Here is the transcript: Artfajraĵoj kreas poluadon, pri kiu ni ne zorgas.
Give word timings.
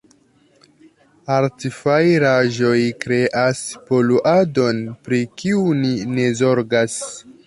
Artfajraĵoj 1.33 2.79
kreas 3.03 3.61
poluadon, 3.89 4.79
pri 5.09 5.21
kiu 5.43 5.63
ni 5.83 5.93
ne 6.17 6.27
zorgas. 6.41 6.97